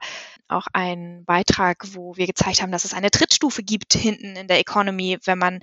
[0.50, 4.60] auch ein Beitrag, wo wir gezeigt haben, dass es eine Trittstufe gibt hinten in der
[4.60, 5.60] Economy, wenn man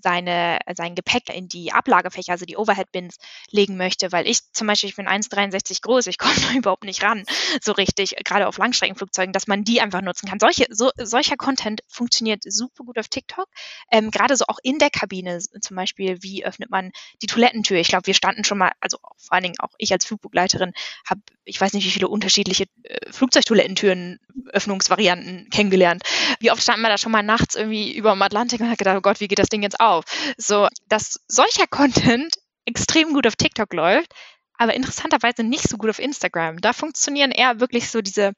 [0.00, 3.18] seine, sein Gepäck in die Ablagefächer, also die Overhead-Bins,
[3.50, 4.12] legen möchte.
[4.12, 7.24] Weil ich zum Beispiel, ich bin 1,63 groß, ich komme überhaupt nicht ran,
[7.60, 10.40] so richtig, gerade auf Langstreckenflugzeugen, dass man die einfach nutzen kann.
[10.40, 13.48] Solche, so, solcher Content funktioniert super gut auf TikTok.
[13.90, 17.78] Ähm, gerade so auch in der Kabine, zum Beispiel, wie öffnet man die Toilettentür?
[17.78, 20.72] Ich glaube, wir standen schon mal, also vor allen Dingen auch ich als Flugbegleiterin,
[21.08, 24.20] habe, ich weiß nicht, wie viele unterschiedliche äh, Flugzeugtoilettentüren
[24.52, 26.02] Öffnungsvarianten kennengelernt.
[26.40, 28.96] Wie oft standen wir da schon mal nachts irgendwie über dem Atlantik und hat gedacht,
[28.96, 30.04] oh Gott, wie geht das Ding jetzt auf?
[30.36, 34.12] So, dass solcher Content extrem gut auf TikTok läuft,
[34.56, 36.60] aber interessanterweise nicht so gut auf Instagram.
[36.60, 38.32] Da funktionieren eher wirklich so diese,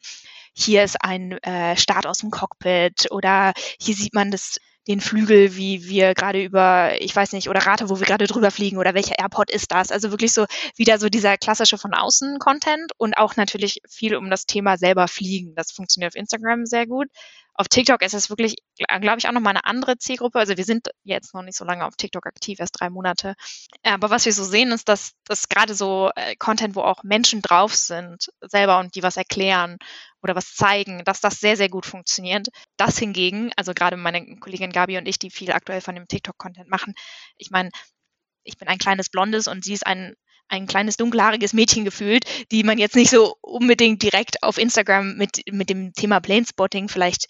[0.55, 5.57] hier ist ein äh, Start aus dem Cockpit oder hier sieht man das den Flügel,
[5.57, 8.95] wie wir gerade über, ich weiß nicht, oder rate, wo wir gerade drüber fliegen oder
[8.95, 9.91] welcher Airport ist das.
[9.91, 14.31] Also wirklich so wieder so dieser klassische von außen Content und auch natürlich viel um
[14.31, 15.55] das Thema selber fliegen.
[15.55, 17.09] Das funktioniert auf Instagram sehr gut.
[17.57, 18.57] Auf TikTok ist es wirklich,
[19.01, 20.41] glaube ich, auch nochmal eine andere Zielgruppe.
[20.41, 23.35] Also wir sind jetzt noch nicht so lange auf TikTok aktiv, erst drei Monate.
[23.85, 27.43] Aber was wir so sehen, ist, dass das gerade so äh, Content, wo auch Menschen
[27.43, 29.79] drauf sind, selber und die was erklären
[30.21, 32.49] oder was zeigen, dass das sehr, sehr gut funktioniert.
[32.77, 36.69] Das hingegen, also gerade meine Kollegin Gabi und ich, die viel aktuell von dem TikTok-Content
[36.69, 36.95] machen,
[37.37, 37.71] ich meine,
[38.43, 40.15] ich bin ein kleines Blondes und sie ist ein
[40.49, 45.43] ein kleines dunkelhaariges Mädchen gefühlt, die man jetzt nicht so unbedingt direkt auf Instagram mit,
[45.51, 47.27] mit dem Thema Planespotting vielleicht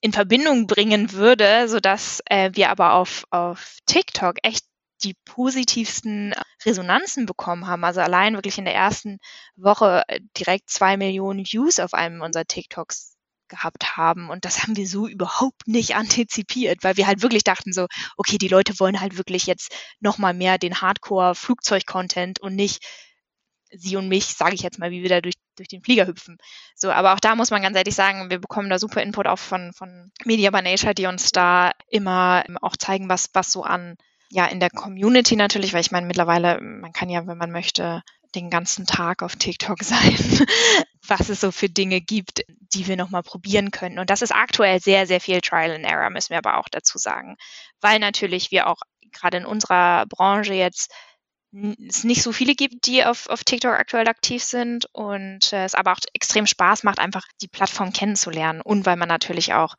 [0.00, 4.64] in Verbindung bringen würde, sodass äh, wir aber auf, auf TikTok echt
[5.02, 6.34] die positivsten
[6.64, 7.84] Resonanzen bekommen haben.
[7.84, 9.18] Also allein wirklich in der ersten
[9.56, 13.16] Woche äh, direkt zwei Millionen Views auf einem unserer TikToks
[13.50, 14.30] gehabt haben.
[14.30, 17.86] Und das haben wir so überhaupt nicht antizipiert, weil wir halt wirklich dachten so,
[18.16, 22.82] okay, die Leute wollen halt wirklich jetzt nochmal mehr den Hardcore-Flugzeug-Content und nicht
[23.72, 26.38] sie und mich, sage ich jetzt mal, wie wir da durch, durch den Flieger hüpfen.
[26.74, 29.38] So, aber auch da muss man ganz ehrlich sagen, wir bekommen da super Input auch
[29.38, 33.96] von, von Media by Nature, die uns da immer auch zeigen, was, was so an
[34.32, 38.02] ja, in der Community natürlich, weil ich meine, mittlerweile, man kann ja, wenn man möchte,
[38.34, 40.46] den ganzen Tag auf TikTok sein,
[41.06, 43.98] was es so für Dinge gibt, die wir nochmal probieren können.
[43.98, 46.98] Und das ist aktuell sehr, sehr viel Trial and Error, müssen wir aber auch dazu
[46.98, 47.36] sagen.
[47.80, 48.80] Weil natürlich wir auch
[49.12, 50.92] gerade in unserer Branche jetzt
[51.88, 55.74] es nicht so viele gibt, die auf, auf TikTok aktuell aktiv sind und äh, es
[55.74, 59.74] aber auch extrem Spaß macht, einfach die Plattform kennenzulernen und weil man natürlich auch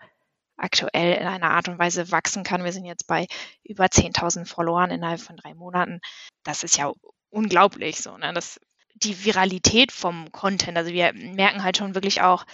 [0.58, 2.64] aktuell in einer Art und Weise wachsen kann.
[2.64, 3.28] Wir sind jetzt bei
[3.64, 6.02] über 10.000 Followern innerhalb von drei Monaten.
[6.44, 6.92] Das ist ja
[7.32, 8.18] unglaublich so.
[8.18, 8.32] Ne?
[8.34, 8.60] Das,
[8.94, 12.46] die Viralität vom Content, also wir merken halt schon wirklich auch,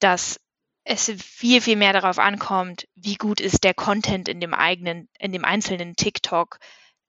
[0.00, 0.40] dass
[0.84, 5.32] es viel, viel mehr darauf ankommt, wie gut ist der Content in dem eigenen, in
[5.32, 6.58] dem einzelnen TikTok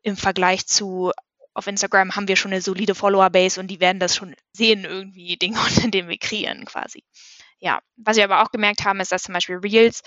[0.02, 1.12] im Vergleich zu
[1.56, 5.38] auf Instagram haben wir schon eine solide Follower-Base und die werden das schon sehen, irgendwie
[5.38, 7.04] den Content, den wir kreieren quasi.
[7.60, 10.02] Ja, was wir aber auch gemerkt haben, ist, dass zum Beispiel Reels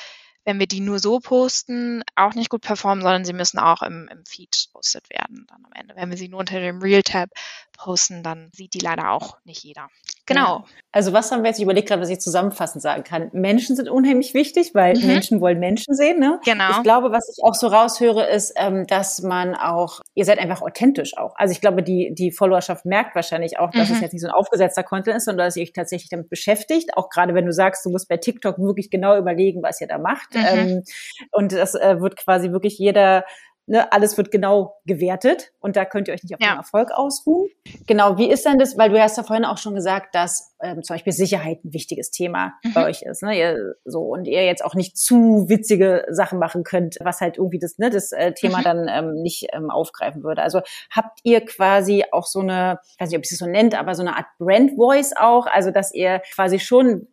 [0.48, 4.08] wenn wir die nur so posten, auch nicht gut performen, sondern sie müssen auch im,
[4.10, 5.94] im Feed postet werden dann am Ende.
[5.94, 7.28] Wenn wir sie nur unter dem Real-Tab
[7.76, 9.90] posten, dann sieht die leider auch nicht jeder.
[10.28, 10.64] Genau.
[10.90, 13.28] Also was haben wir jetzt überlegt gerade, was ich zusammenfassend sagen kann?
[13.32, 15.06] Menschen sind unheimlich wichtig, weil mhm.
[15.06, 16.18] Menschen wollen Menschen sehen.
[16.18, 16.40] Ne?
[16.44, 16.70] Genau.
[16.70, 20.62] Ich glaube, was ich auch so raushöre, ist, ähm, dass man auch, ihr seid einfach
[20.62, 21.34] authentisch auch.
[21.36, 23.96] Also ich glaube, die, die Followerschaft merkt wahrscheinlich auch, dass mhm.
[23.96, 26.96] es jetzt nicht so ein aufgesetzter Content ist, sondern dass ihr euch tatsächlich damit beschäftigt.
[26.96, 29.98] Auch gerade wenn du sagst, du musst bei TikTok wirklich genau überlegen, was ihr da
[29.98, 30.34] macht.
[30.34, 30.44] Mhm.
[30.48, 30.82] Ähm,
[31.32, 33.24] und das äh, wird quasi wirklich jeder
[33.70, 36.54] Ne, alles wird genau gewertet und da könnt ihr euch nicht auf ja.
[36.54, 37.50] den Erfolg ausruhen.
[37.86, 40.82] Genau, wie ist denn das, weil du hast ja vorhin auch schon gesagt, dass ähm,
[40.82, 42.72] zum Beispiel Sicherheit ein wichtiges Thema mhm.
[42.74, 43.22] bei euch ist.
[43.22, 43.38] Ne?
[43.38, 47.58] Ihr, so und ihr jetzt auch nicht zu witzige Sachen machen könnt, was halt irgendwie
[47.58, 48.64] das, ne, das äh, Thema mhm.
[48.64, 50.42] dann ähm, nicht ähm, aufgreifen würde.
[50.42, 53.78] Also habt ihr quasi auch so eine, ich weiß nicht, ob ich es so nennt,
[53.78, 57.08] aber so eine Art Brand Voice auch, also dass ihr quasi schon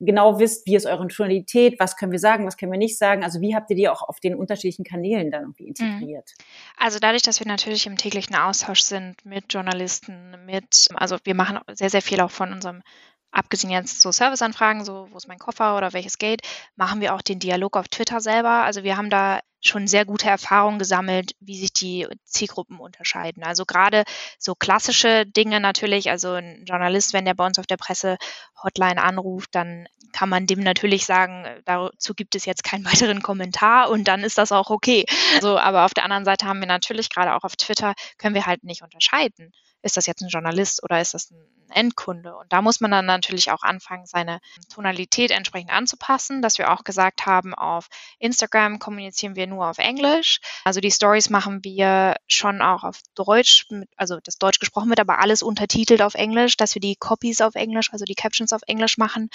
[0.00, 3.24] genau wisst, wie ist eure Tonalität, was können wir sagen, was können wir nicht sagen.
[3.24, 5.92] Also wie habt ihr die auch auf den unterschiedlichen Kanälen dann irgendwie mhm.
[5.92, 6.34] integriert?
[6.76, 11.58] Also dadurch, dass wir natürlich im täglichen Austausch sind mit Journalisten, mit, also wir machen
[11.72, 12.82] sehr, sehr viel auch von unserem
[13.30, 16.42] abgesehen jetzt so Serviceanfragen, so wo ist mein Koffer oder welches Gate,
[16.76, 18.64] machen wir auch den Dialog auf Twitter selber.
[18.64, 23.42] Also wir haben da schon sehr gute Erfahrungen gesammelt, wie sich die Zielgruppen unterscheiden.
[23.42, 24.04] Also gerade
[24.38, 29.54] so klassische Dinge natürlich, also ein Journalist, wenn der bei uns auf der Presse-Hotline anruft,
[29.54, 34.22] dann kann man dem natürlich sagen, dazu gibt es jetzt keinen weiteren Kommentar und dann
[34.22, 35.04] ist das auch okay.
[35.34, 38.46] Also, aber auf der anderen Seite haben wir natürlich gerade auch auf Twitter, können wir
[38.46, 42.36] halt nicht unterscheiden ist das jetzt ein Journalist oder ist das ein Endkunde?
[42.36, 44.40] Und da muss man dann natürlich auch anfangen, seine
[44.72, 47.88] Tonalität entsprechend anzupassen, dass wir auch gesagt haben, auf
[48.18, 50.40] Instagram kommunizieren wir nur auf Englisch.
[50.64, 55.20] Also die Stories machen wir schon auch auf Deutsch, also das Deutsch gesprochen wird, aber
[55.20, 58.98] alles untertitelt auf Englisch, dass wir die Copies auf Englisch, also die Captions auf Englisch
[58.98, 59.30] machen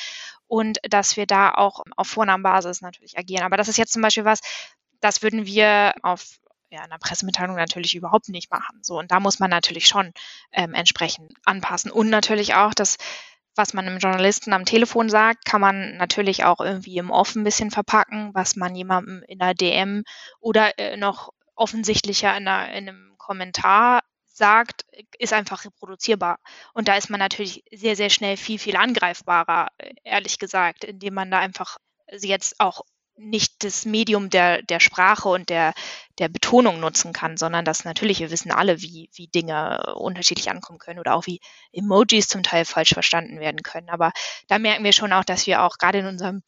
[0.48, 3.44] und dass wir da auch auf Vornamenbasis natürlich agieren.
[3.44, 4.42] Aber das ist jetzt zum Beispiel was,
[5.00, 6.40] das würden wir auf
[6.74, 8.80] ja, in einer Pressemitteilung natürlich überhaupt nicht machen.
[8.82, 10.12] So, und da muss man natürlich schon
[10.52, 11.92] ähm, entsprechend anpassen.
[11.92, 12.98] Und natürlich auch das,
[13.56, 17.44] was man einem Journalisten am Telefon sagt, kann man natürlich auch irgendwie im Off ein
[17.44, 20.04] bisschen verpacken, was man jemandem in einer DM
[20.40, 24.84] oder äh, noch offensichtlicher in, einer, in einem Kommentar sagt,
[25.20, 26.40] ist einfach reproduzierbar.
[26.74, 31.14] Und da ist man natürlich sehr, sehr schnell viel, viel angreifbarer, äh, ehrlich gesagt, indem
[31.14, 31.78] man da einfach
[32.12, 32.82] jetzt auch
[33.24, 35.74] nicht das Medium der, der Sprache und der,
[36.20, 40.80] der Betonung nutzen kann, sondern dass natürlich, wir wissen alle, wie, wie Dinge unterschiedlich ankommen
[40.80, 41.40] können oder auch wie
[41.72, 43.90] Emojis zum Teil falsch verstanden werden können.
[43.90, 44.12] Aber
[44.48, 46.44] da merken wir schon auch, dass wir auch gerade in unserem,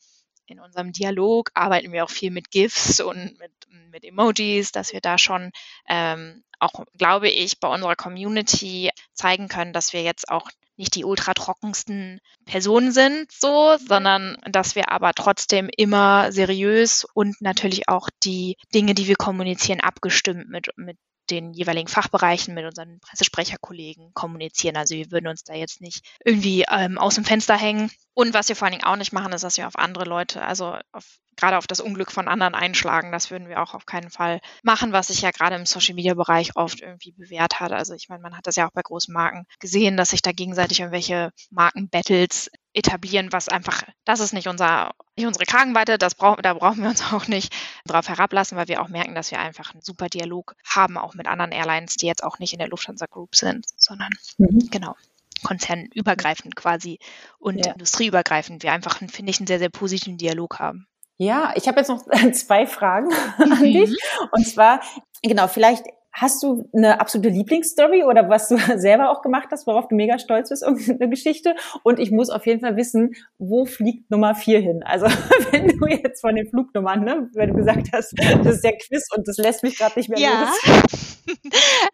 [0.46, 3.52] in unserem Dialog arbeiten wir auch viel mit GIFs und mit,
[3.90, 5.52] mit Emojis, dass wir da schon
[5.88, 11.06] ähm, auch, glaube ich, bei unserer Community zeigen können, dass wir jetzt auch nicht die
[11.06, 18.10] ultra trockensten Personen sind, so, sondern dass wir aber trotzdem immer seriös und natürlich auch
[18.24, 20.98] die Dinge, die wir kommunizieren, abgestimmt mit, mit
[21.30, 24.78] den jeweiligen Fachbereichen mit unseren Pressesprecherkollegen kommunizieren.
[24.78, 27.92] Also wir würden uns da jetzt nicht irgendwie ähm, aus dem Fenster hängen.
[28.14, 30.42] Und was wir vor allen Dingen auch nicht machen, ist, dass wir auf andere Leute,
[30.44, 33.12] also auf, gerade auf das Unglück von anderen einschlagen.
[33.12, 36.82] Das würden wir auch auf keinen Fall machen, was sich ja gerade im Social-Media-Bereich oft
[36.82, 37.72] irgendwie bewährt hat.
[37.72, 40.32] Also ich meine, man hat das ja auch bei großen Marken gesehen, dass sich da
[40.32, 46.42] gegenseitig irgendwelche Markenbattles etablieren, was einfach, das ist nicht unser, nicht unsere Kragenweite, das brauchen,
[46.44, 47.54] da brauchen wir uns auch nicht
[47.86, 51.28] drauf herablassen, weil wir auch merken, dass wir einfach einen super Dialog haben, auch mit
[51.28, 54.70] anderen Airlines, die jetzt auch nicht in der Lufthansa Group sind, sondern mhm.
[54.70, 54.96] genau
[55.44, 56.98] konzernübergreifend quasi
[57.38, 57.74] und ja.
[57.74, 60.88] industrieübergreifend wir einfach, finde ich, einen sehr, sehr positiven Dialog haben.
[61.18, 63.90] Ja, ich habe jetzt noch zwei Fragen an dich.
[63.90, 64.30] Mhm.
[64.32, 64.82] Und zwar,
[65.22, 65.86] genau, vielleicht
[66.18, 70.18] Hast du eine absolute Lieblingsstory oder was du selber auch gemacht hast, worauf du mega
[70.18, 71.56] stolz bist, irgendeine Geschichte?
[71.84, 74.82] Und ich muss auf jeden Fall wissen, wo fliegt Nummer vier hin?
[74.86, 75.08] Also
[75.52, 79.10] wenn du jetzt von den Flugnummern, ne, wenn du gesagt hast, das ist der Quiz
[79.16, 80.42] und das lässt mich gerade nicht mehr ja.
[80.42, 81.16] los.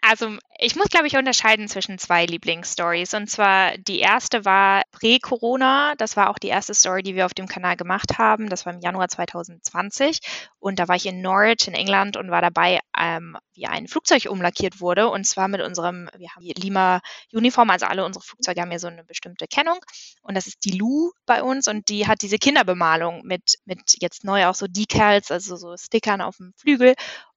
[0.02, 0.28] Also
[0.60, 3.14] ich muss, glaube ich, unterscheiden zwischen zwei Lieblingsstories.
[3.14, 5.94] Und zwar die erste war Prä-Corona.
[5.98, 8.50] Das war auch die erste Story, die wir auf dem Kanal gemacht haben.
[8.50, 10.20] Das war im Januar 2020.
[10.60, 14.28] Und da war ich in Norwich in England und war dabei, ähm, wie ein Flugzeug
[14.30, 15.10] umlackiert wurde.
[15.10, 18.88] Und zwar mit unserem, wir haben die Lima-Uniform, also alle unsere Flugzeuge haben ja so
[18.88, 19.80] eine bestimmte Kennung.
[20.22, 24.24] Und das ist die Lu bei uns und die hat diese Kinderbemalung mit, mit jetzt
[24.24, 26.94] neu auch so Decals, also so Stickern auf dem Flügel.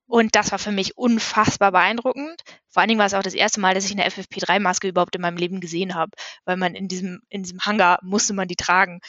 [0.06, 2.42] Und das war für mich unfassbar beeindruckend.
[2.68, 5.22] Vor allen Dingen war es auch das erste Mal, dass ich eine FFP3-Maske überhaupt in
[5.22, 6.10] meinem Leben gesehen habe,
[6.44, 9.00] weil man in diesem, in diesem Hangar musste man die tragen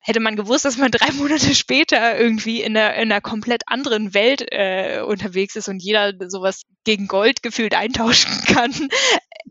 [0.00, 4.14] hätte man gewusst, dass man drei Monate später irgendwie in einer, in einer komplett anderen
[4.14, 8.72] Welt äh, unterwegs ist und jeder sowas gegen Gold gefühlt eintauschen kann,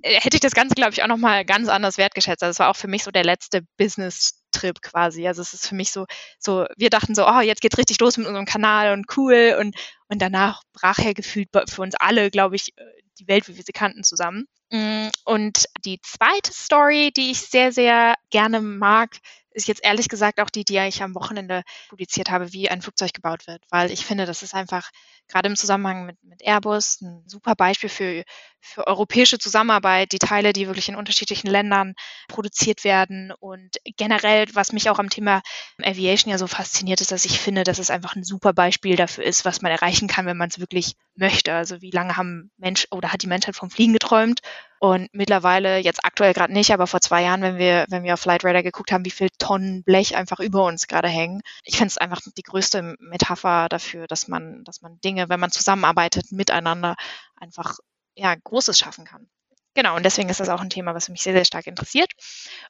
[0.02, 2.44] äh, hätte ich das Ganze, glaube ich, auch nochmal ganz anders wertgeschätzt.
[2.44, 5.28] Also es war auch für mich so der letzte Business-Trip quasi.
[5.28, 6.06] Also es ist für mich so,
[6.40, 9.76] so, wir dachten so, oh, jetzt geht's richtig los mit unserem Kanal und cool und,
[10.08, 12.84] und danach brach er gefühlt für uns alle, glaube ich, äh,
[13.20, 14.46] die Welt, wie wir sie kannten, zusammen.
[14.72, 19.18] Mm, und die zweite Story, die ich sehr, sehr gerne mag,
[19.60, 23.14] ist jetzt ehrlich gesagt auch die, die ich am Wochenende publiziert habe, wie ein Flugzeug
[23.14, 24.90] gebaut wird, weil ich finde, das ist einfach
[25.28, 28.24] gerade im Zusammenhang mit, mit Airbus ein super Beispiel für,
[28.60, 31.94] für europäische Zusammenarbeit, die Teile, die wirklich in unterschiedlichen Ländern
[32.28, 33.32] produziert werden.
[33.40, 35.42] Und generell, was mich auch am Thema
[35.82, 39.24] Aviation ja so fasziniert ist, dass ich finde, dass es einfach ein super Beispiel dafür
[39.24, 41.54] ist, was man erreichen kann, wenn man es wirklich möchte.
[41.54, 44.42] Also wie lange haben Mensch oder hat die Menschheit vom Fliegen geträumt
[44.80, 48.22] Und mittlerweile, jetzt aktuell gerade nicht, aber vor zwei Jahren, wenn wir, wenn wir auf
[48.22, 51.42] Flight Radar geguckt haben, wie viel Tonnen Blech einfach über uns gerade hängen.
[51.64, 55.52] Ich finde es einfach die größte Metapher dafür, dass man, dass man Dinge, wenn man
[55.52, 56.96] zusammenarbeitet, miteinander
[57.36, 57.78] einfach
[58.16, 59.28] ja, Großes schaffen kann.
[59.76, 62.12] Genau, und deswegen ist das auch ein Thema, was mich sehr, sehr stark interessiert.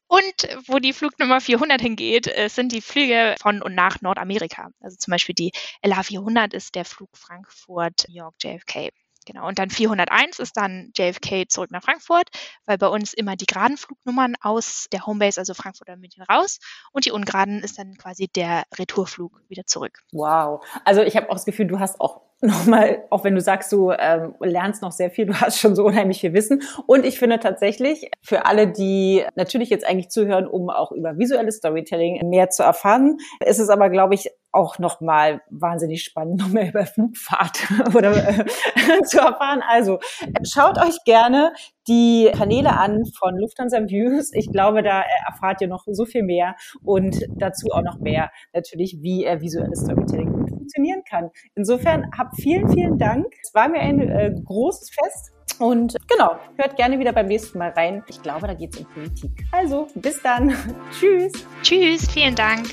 [0.08, 4.70] Und wo die Flugnummer 400 hingeht, äh, sind die Flüge von und nach Nordamerika.
[4.82, 8.92] Also zum Beispiel die LH 400 ist der Flug Frankfurt-New York JFK.
[9.26, 12.30] Genau, und dann 401 ist dann JFK zurück nach Frankfurt,
[12.66, 16.60] weil bei uns immer die geraden Flugnummern aus der Homebase, also Frankfurt oder München raus
[16.92, 20.00] und die ungeraden ist dann quasi der Retourflug wieder zurück.
[20.12, 23.72] Wow, also ich habe auch das Gefühl, du hast auch nochmal, auch wenn du sagst,
[23.72, 26.62] du ähm, lernst noch sehr viel, du hast schon so unheimlich viel Wissen.
[26.88, 31.58] Und ich finde tatsächlich, für alle, die natürlich jetzt eigentlich zuhören, um auch über visuelles
[31.58, 36.70] Storytelling mehr zu erfahren, ist es aber, glaube ich, auch nochmal wahnsinnig spannend, noch mehr
[36.70, 39.62] über Flugfahrt oder äh, zu erfahren.
[39.68, 40.00] Also
[40.44, 41.54] schaut euch gerne
[41.88, 44.32] die Kanäle an von Lufthansa Views.
[44.34, 48.98] Ich glaube, da erfahrt ihr noch so viel mehr und dazu auch noch mehr natürlich,
[49.02, 50.39] wie äh, visuelles Storytelling
[50.70, 51.30] funktionieren kann.
[51.56, 53.26] Insofern hab vielen, vielen Dank.
[53.42, 55.32] Es war mir ein äh, großes Fest.
[55.60, 58.04] Und genau, hört gerne wieder beim nächsten Mal rein.
[58.08, 59.32] Ich glaube, da geht es um Politik.
[59.52, 60.56] Also, bis dann.
[61.00, 61.34] Tschüss.
[61.64, 62.68] Tschüss, vielen Dank.